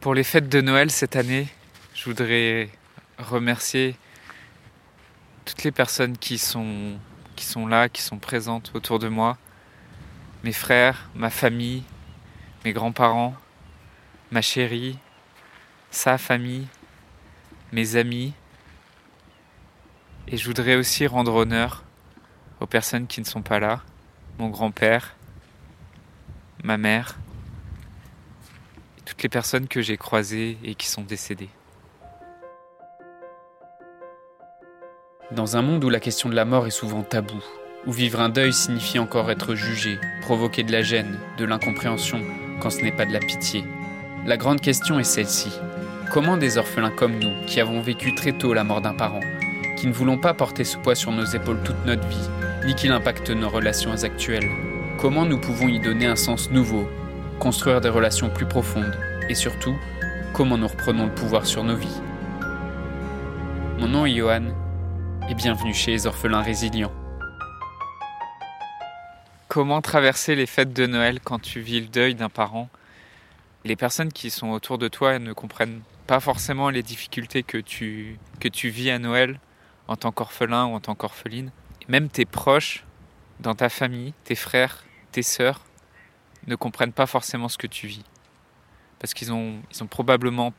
[0.00, 1.46] Pour les fêtes de Noël cette année,
[1.94, 2.70] je voudrais
[3.18, 3.96] remercier
[5.44, 6.98] toutes les personnes qui sont,
[7.68, 9.36] là, qui sont présentes autour de moi.
[10.42, 11.82] Mes frères, ma famille,
[12.64, 13.34] mes grands-parents,
[14.30, 14.98] ma chérie,
[15.90, 16.66] sa famille,
[17.70, 18.32] mes amis.
[20.28, 21.84] Et je voudrais aussi rendre honneur
[22.60, 23.82] aux personnes qui ne sont pas là,
[24.38, 25.14] mon grand-père,
[26.64, 27.18] ma mère,
[29.10, 31.48] toutes les personnes que j'ai croisées et qui sont décédées.
[35.32, 37.44] Dans un monde où la question de la mort est souvent taboue,
[37.86, 42.20] où vivre un deuil signifie encore être jugé, provoquer de la gêne, de l'incompréhension,
[42.60, 43.64] quand ce n'est pas de la pitié,
[44.26, 45.50] la grande question est celle-ci.
[46.12, 49.20] Comment des orphelins comme nous, qui avons vécu très tôt la mort d'un parent,
[49.76, 52.30] qui ne voulons pas porter ce poids sur nos épaules toute notre vie,
[52.64, 54.50] ni qu'il impacte nos relations actuelles,
[54.98, 56.88] comment nous pouvons y donner un sens nouveau,
[57.40, 58.94] construire des relations plus profondes,
[59.30, 59.74] et surtout,
[60.34, 62.00] comment nous reprenons le pouvoir sur nos vies.
[63.78, 64.54] Mon nom est Johan,
[65.26, 66.92] et bienvenue chez les orphelins résilients.
[69.48, 72.68] Comment traverser les fêtes de Noël quand tu vis le deuil d'un parent?
[73.64, 78.18] Les personnes qui sont autour de toi ne comprennent pas forcément les difficultés que tu,
[78.38, 79.40] que tu vis à Noël
[79.88, 81.52] en tant qu'orphelin ou en tant qu'orpheline.
[81.88, 82.84] Même tes proches,
[83.40, 85.62] dans ta famille, tes frères, tes sœurs,
[86.46, 88.04] ne comprennent pas forcément ce que tu vis.
[88.98, 90.52] Parce qu'ils ont, ils ont probablement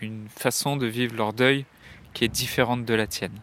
[0.00, 1.64] une façon de vivre leur deuil
[2.14, 3.40] qui est différente de la tienne.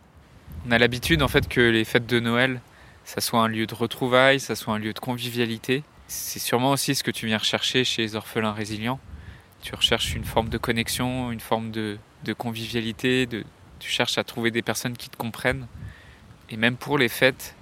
[0.68, 2.62] On a l'habitude en fait que les fêtes de Noël,
[3.04, 5.84] ça soit un lieu de retrouvailles, ça soit un lieu de convivialité.
[6.08, 9.00] C'est sûrement aussi ce que tu viens rechercher chez les orphelins résilients.
[9.62, 13.44] Tu recherches une forme de connexion, une forme de, de convivialité, de,
[13.80, 15.68] tu cherches à trouver des personnes qui te comprennent.
[16.50, 17.56] Et même pour les fêtes,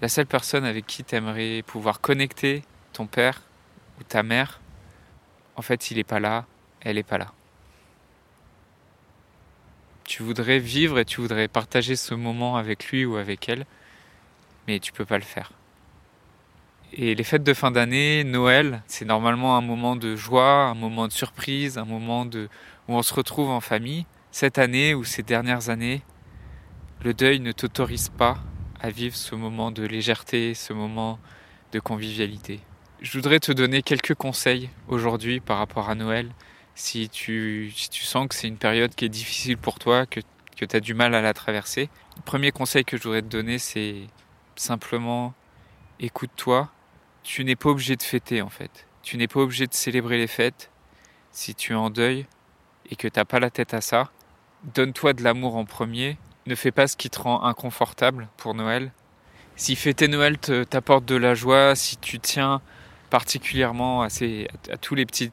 [0.00, 3.42] la seule personne avec qui tu aimerais pouvoir connecter, ton père
[4.00, 4.60] ou ta mère,
[5.56, 6.46] en fait, il n'est pas là,
[6.80, 7.32] elle n'est pas là.
[10.04, 13.66] Tu voudrais vivre et tu voudrais partager ce moment avec lui ou avec elle,
[14.66, 15.52] mais tu peux pas le faire.
[16.94, 21.08] Et les fêtes de fin d'année, Noël, c'est normalement un moment de joie, un moment
[21.08, 22.48] de surprise, un moment de,
[22.88, 24.04] où on se retrouve en famille.
[24.30, 26.02] Cette année ou ces dernières années,
[27.02, 28.38] le deuil ne t'autorise pas
[28.80, 31.18] à vivre ce moment de légèreté, ce moment
[31.72, 32.60] de convivialité.
[33.02, 36.30] Je voudrais te donner quelques conseils aujourd'hui par rapport à Noël.
[36.76, 40.20] Si tu, si tu sens que c'est une période qui est difficile pour toi, que,
[40.56, 43.26] que tu as du mal à la traverser, le premier conseil que je voudrais te
[43.26, 44.02] donner, c'est
[44.54, 45.34] simplement
[45.98, 46.70] écoute-toi.
[47.24, 48.86] Tu n'es pas obligé de fêter en fait.
[49.02, 50.70] Tu n'es pas obligé de célébrer les fêtes
[51.32, 52.26] si tu es en deuil
[52.88, 54.12] et que tu n'as pas la tête à ça.
[54.76, 56.18] Donne-toi de l'amour en premier.
[56.46, 58.92] Ne fais pas ce qui te rend inconfortable pour Noël.
[59.56, 62.62] Si fêter Noël t'apporte de la joie, si tu tiens
[63.12, 64.08] particulièrement à,
[64.80, 65.30] tous, les petits,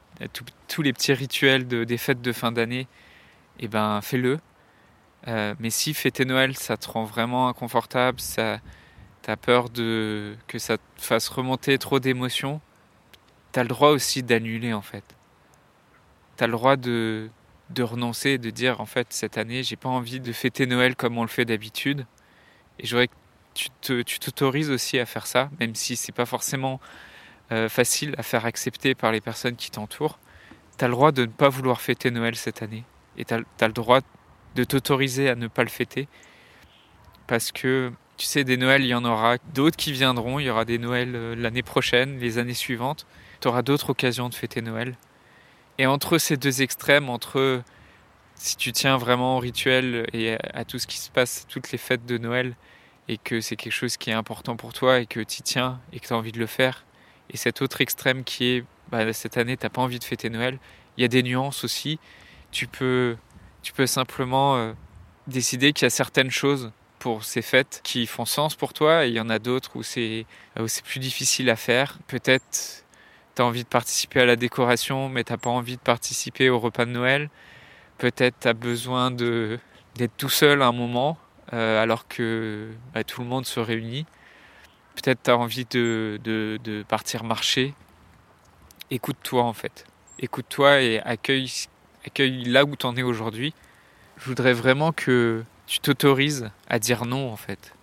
[1.14, 2.88] rituels de, des fêtes de fin d'année,
[3.62, 4.40] eh ben fais-le.
[5.30, 8.60] Euh, mais si fêter Noël, ça te rend vraiment inconfortable, ça,
[9.22, 12.60] t'as peur de que ça te fasse remonter trop d'émotions,
[13.54, 15.06] t'as le droit aussi d'annuler en fait.
[16.36, 17.30] T'as le droit de,
[17.70, 21.18] de renoncer, de dire en fait cette année j'ai pas envie de fêter Noël comme
[21.18, 22.06] on le fait d'habitude.
[22.78, 26.82] Et je voudrais que tu t'autorises aussi à faire ça, même si c'est pas forcément
[27.52, 30.20] euh, facile à faire accepter par les personnes qui t'entourent.
[30.78, 32.84] Tu as le droit de ne pas vouloir fêter Noël cette année.
[33.18, 34.02] Et tu as, le droit
[34.56, 36.08] de t'autoriser à ne pas le fêter.
[37.28, 40.40] Parce que, tu sais, des Noëls, il y en aura d'autres qui viendront.
[40.40, 43.06] Il y aura des Noëls euh, l'année prochaine, les années suivantes.
[43.42, 44.96] Tu auras d'autres occasions de fêter Noël.
[45.78, 47.64] Et entre ces deux extrêmes, entre
[48.36, 51.78] si tu tiens vraiment au rituel et à tout ce qui se passe, toutes les
[51.78, 52.56] fêtes de Noël,
[53.08, 56.00] et que c'est quelque chose qui est important pour toi et que tu tiens et
[56.00, 56.86] que tu as envie de le faire,
[57.30, 60.58] et cet autre extrême qui est bah, cette année t'as pas envie de fêter Noël,
[60.98, 62.00] il y a des nuances aussi.
[62.52, 63.16] Tu peux,
[63.62, 64.74] tu peux simplement euh,
[65.28, 69.10] décider qu'il y a certaines choses pour ces fêtes qui font sens pour toi et
[69.10, 70.26] il y en a d'autres où c'est
[70.60, 72.00] où c'est plus difficile à faire.
[72.08, 72.84] Peut-être
[73.36, 76.60] tu as envie de participer à la décoration mais t'as pas envie de participer au
[76.60, 77.30] repas de Noël.
[77.98, 79.60] Peut-être tu as besoin de
[79.96, 81.18] d'être tout seul un moment
[81.54, 84.06] euh, alors que bah, tout le monde se réunit.
[85.02, 87.74] Peut-être tu as envie de, de, partir marcher.
[88.92, 89.86] Écoute-toi en fait.
[90.20, 91.50] Écoute-toi et accueille,
[92.06, 93.54] accueille là où tu en es aujourd'hui.
[94.18, 97.74] Je voudrais vraiment que tu t'autorises à dire non en fait.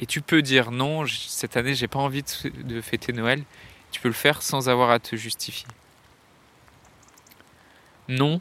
[0.00, 3.42] Et tu peux dire non, cette année j'ai pas envie de, de fêter Noël.
[3.90, 5.68] Tu peux le faire sans avoir à te justifier.
[8.08, 8.40] Non,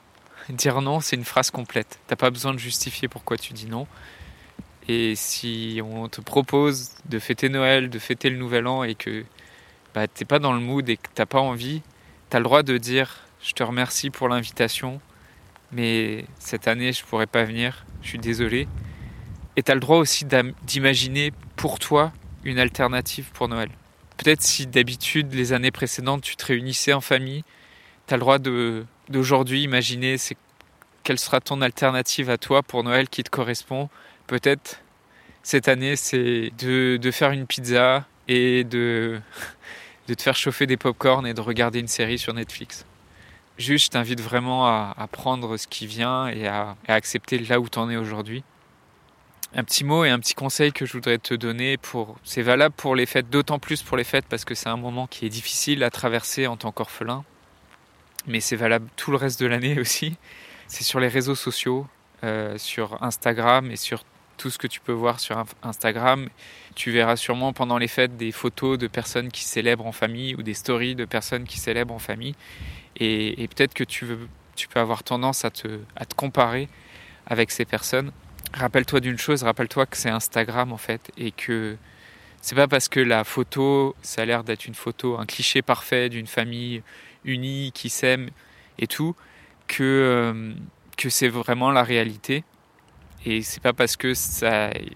[0.50, 2.00] dire non, c'est une phrase complète.
[2.07, 3.88] T'as pas besoin de justifier pourquoi tu dis non.
[4.88, 9.24] Et si on te propose de fêter Noël, de fêter le Nouvel An et que
[9.94, 11.81] bah, t'es pas dans le mood et que t'as pas envie,
[12.30, 15.01] t'as le droit de dire je te remercie pour l'invitation,
[15.72, 18.68] mais cette année, je pourrais pas venir, je suis désolé.
[19.56, 20.25] Et tu as le droit aussi
[20.63, 22.12] d'imaginer pour toi
[22.44, 23.69] une alternative pour Noël.
[24.18, 27.44] Peut-être si d'habitude, les années précédentes, tu te réunissais en famille,
[28.07, 28.38] tu as le droit
[29.10, 30.18] d'aujourd'hui imaginer
[31.03, 33.89] quelle sera ton alternative à toi pour Noël qui te correspond.
[34.27, 34.81] Peut-être
[35.44, 39.19] cette année, c'est de, faire une pizza et de,
[40.07, 42.86] te faire chauffer des pop-corn et de regarder une série sur Netflix.
[43.57, 47.69] Juste, je t'invite vraiment à, prendre ce qui vient et à, à accepter là où
[47.69, 48.44] tu en es aujourd'hui.
[49.54, 52.74] Un petit mot et un petit conseil que je voudrais te donner pour, c'est valable
[52.74, 55.30] pour les fêtes, d'autant plus pour les fêtes parce que c'est un moment qui est
[55.30, 57.25] difficile à traverser en tant qu'orphelin,
[58.27, 60.15] mais c'est valable tout le reste de l'année aussi.
[60.71, 61.85] C'est sur les réseaux sociaux,
[62.23, 64.06] euh, sur Instagram et sur
[64.38, 66.29] tout ce que tu peux voir sur Instagram.
[66.75, 70.44] Tu verras sûrement pendant les fêtes des photos de personnes qui célèbrent en famille ou
[70.44, 72.35] des stories de personnes qui célèbrent en famille.
[72.95, 74.07] Et, peut-être que tu
[74.69, 76.69] peux avoir tendance à te, à te comparer
[77.25, 78.13] avec ces personnes
[78.53, 81.77] rappelle-toi d'une chose, rappelle-toi que c'est Instagram en fait et que
[82.41, 86.09] c'est pas parce que la photo, ça a l'air d'être une photo, un cliché parfait
[86.09, 86.81] d'une famille
[87.23, 88.29] unie qui s'aime
[88.79, 89.15] et tout,
[89.71, 90.53] que, euh,
[90.97, 92.44] que c'est vraiment la réalité.
[93.25, 94.13] Et c'est pas parce que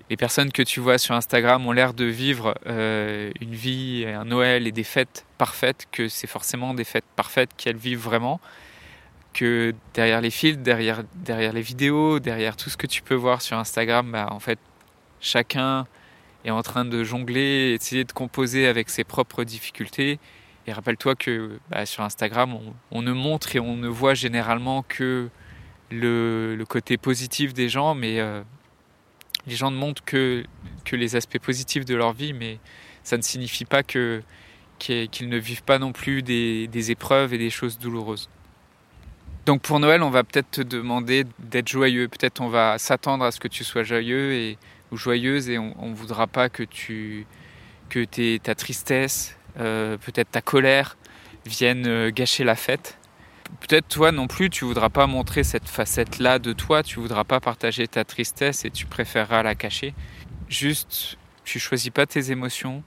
[0.10, 4.26] les personnes que tu vois sur Instagram ont l'air de vivre euh, une vie, un
[4.26, 8.40] Noël et des fêtes parfaites que c'est forcément des fêtes parfaites qu'elles vivent vraiment
[9.34, 13.42] que derrière les fils, derrière, derrière les vidéos, derrière tout ce que tu peux voir
[13.42, 14.58] sur Instagram, bah, en fait,
[15.20, 15.86] chacun
[16.46, 20.20] est en train de jongler, essayer de composer avec ses propres difficultés.
[20.68, 22.58] Et rappelle-toi que bah, sur Instagram,
[22.92, 25.30] on, ne montre et on ne voit généralement que
[25.92, 28.42] le, côté positif des gens, mais euh,
[29.46, 30.44] les gens ne montrent que,
[30.92, 32.60] les aspects positifs de leur vie, mais
[33.04, 34.22] ça ne signifie pas que
[34.78, 38.30] qu'ils ne vivent pas non plus des, épreuves et des choses douloureuses.
[39.46, 42.08] Donc pour Noël, on va peut-être te demander d'être joyeux.
[42.08, 44.56] Peut-être on va s'attendre à ce que tu sois joyeux
[44.92, 47.26] ou joyeuse et on ne voudra pas que, tu,
[47.90, 48.04] que
[48.38, 50.98] ta tristesse, peut-être ta colère
[51.46, 52.98] viennent euh, gâcher la fête.
[53.60, 57.40] Peut-être toi non plus, tu voudras pas montrer cette facette-là de toi, tu voudras pas
[57.40, 59.94] partager ta tristesse et tu préféreras la cacher.
[60.50, 62.84] Juste, tu choisis pas tes émotions,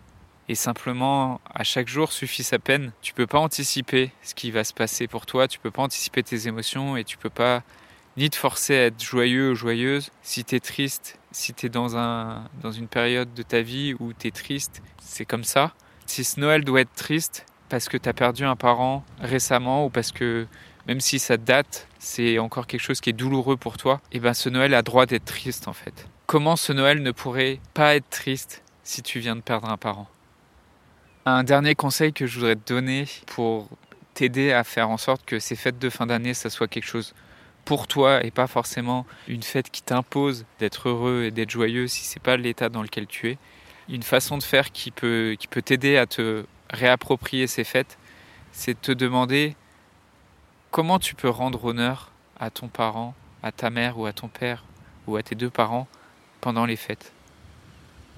[0.48, 2.92] et simplement à chaque jour suffit sa peine.
[3.02, 6.22] Tu peux pas anticiper ce qui va se passer pour toi, tu peux pas anticiper
[6.22, 7.62] tes émotions et tu peux pas
[8.16, 10.10] ni te forcer à être joyeux ou joyeuse.
[10.22, 13.94] Si tu es triste, si tu es dans, un, dans une période de ta vie
[14.00, 15.74] où tu es triste, c'est comme ça.
[16.18, 19.88] Si ce Noël doit être triste parce que tu as perdu un parent récemment ou
[19.88, 20.48] parce que
[20.88, 24.18] même si ça date, c'est encore quelque chose qui est douloureux pour toi, et eh
[24.18, 26.08] ben ce Noël a droit d'être triste en fait.
[26.26, 30.08] Comment ce Noël ne pourrait pas être triste si tu viens de perdre un parent?
[31.24, 33.68] Un dernier conseil que je voudrais te donner pour
[34.14, 37.14] t'aider à faire en sorte que ces fêtes de fin d'année, ça soit quelque chose
[37.64, 42.02] pour toi et pas forcément une fête qui t'impose d'être heureux et d'être joyeux si
[42.02, 43.38] c'est pas l'état dans lequel tu es.
[43.88, 47.96] Une façon de faire qui peut, t'aider à te réapproprier ces fêtes,
[48.52, 49.56] c'est de te demander
[50.70, 54.64] comment tu peux rendre honneur à ton parent, à ta mère ou à ton père
[55.06, 55.88] ou à tes deux parents
[56.42, 57.12] pendant les fêtes.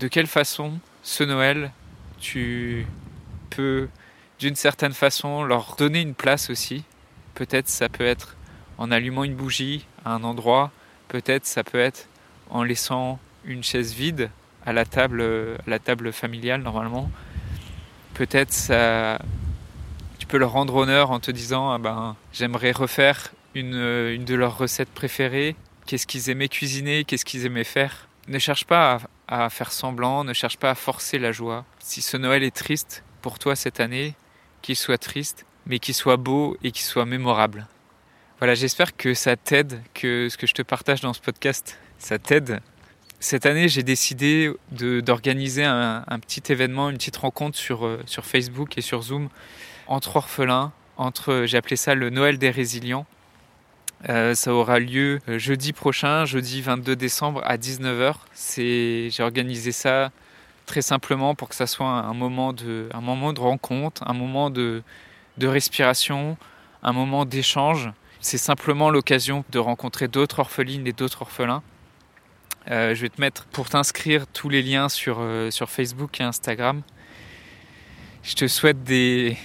[0.01, 1.71] De quelle façon ce Noël
[2.19, 2.87] tu
[3.51, 3.89] peux
[4.41, 6.83] d'une certaine façon leur donner une place aussi?
[7.35, 8.37] Peut-être ça peut être
[8.77, 10.73] en allumant une bougie à un endroit,
[11.07, 12.09] peut-être ça peut être
[12.49, 14.31] en laissant une chaise vide
[14.67, 15.25] à la table,
[15.67, 17.11] la table familiale normalement.
[18.15, 19.19] Peut-être ça,
[20.19, 24.35] tu peux leur rendre honneur en te disant ah ben j'aimerais refaire une, une de
[24.35, 25.57] leurs recettes préférées.
[25.87, 28.09] Qu'est-ce qu'ils aimaient cuisiner, qu'est-ce qu'ils aimaient faire?
[28.29, 28.99] Ne cherche pas à
[29.31, 31.65] à faire semblant, ne cherche pas à forcer la joie.
[31.79, 34.15] Si ce Noël est triste pour toi cette année,
[34.61, 37.69] qu'il soit triste, mais qu'il soit beau et qu'il soit mémorable.
[38.41, 42.19] Voilà, j'espère que ça t'aide, que ce que je te partage dans ce podcast, ça
[42.19, 42.61] t'aide.
[43.23, 48.79] Cette année, j'ai décidé d'organiser un, petit événement, une petite rencontre sur, euh, sur Facebook
[48.79, 49.29] et sur Zoom
[49.89, 53.05] entre orphelins, entre, j'ai appelé ça le Noël des résilients.
[54.09, 58.15] Euh, ça aura lieu euh, jeudi prochain, jeudi 22 décembre à 19h.
[58.57, 60.11] J'ai organisé ça
[60.65, 64.49] très simplement pour que ça soit un moment de, un moment de rencontre, un moment
[64.49, 64.83] de,
[65.37, 66.39] de respiration,
[66.83, 67.91] un moment d'échange.
[68.21, 71.63] C'est simplement l'occasion de rencontrer d'autres orphelines et d'autres orphelins.
[72.71, 76.25] Euh, je vais te mettre pour t'inscrire tous les liens sur, euh, sur Facebook et
[76.25, 76.83] Instagram.
[78.23, 79.37] Je te souhaite des,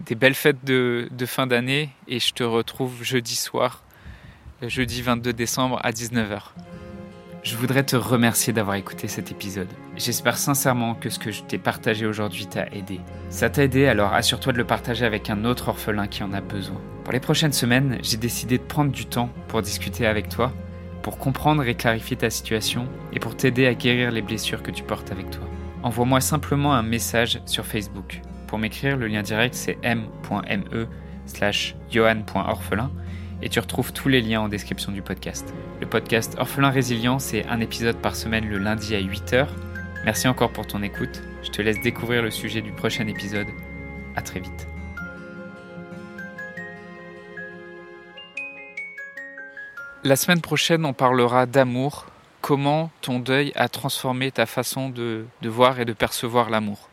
[0.00, 3.82] des belles fêtes de, de fin d'année et je te retrouve jeudi soir
[4.62, 6.40] jeudi 22 décembre à 19h.
[7.42, 9.68] Je voudrais te remercier d'avoir écouté cet épisode.
[9.96, 13.00] J'espère sincèrement que ce que je t'ai partagé aujourd'hui t'a aidé.
[13.30, 16.40] Ça t'a aidé, alors assure-toi de le partager avec un autre orphelin qui en a
[16.40, 16.80] besoin.
[17.04, 20.52] Pour les prochaines semaines, j'ai décidé de prendre du temps pour discuter avec toi,
[21.06, 24.82] pour comprendre et clarifier ta situation et pour t'aider à guérir les blessures que tu
[24.82, 25.44] portes avec toi.
[25.84, 28.22] Envoie-moi simplement un message sur Facebook.
[28.48, 30.88] Pour m'écrire, le lien direct c'est m.me
[31.26, 32.90] slash johan.orphelin
[33.40, 35.54] et tu retrouves tous les liens en description du podcast.
[35.80, 39.46] Le podcast Orphelin Résilient, c'est un épisode par semaine le lundi à 8h.
[40.04, 41.22] Merci encore pour ton écoute.
[41.44, 43.46] Je te laisse découvrir le sujet du prochain épisode.
[44.16, 44.66] À très vite.
[50.06, 52.06] La semaine prochaine, on parlera d'amour,
[52.40, 56.88] comment ton deuil a transformé ta façon de, voir et de percevoir l'amour?